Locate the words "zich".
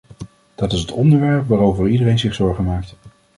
2.19-2.33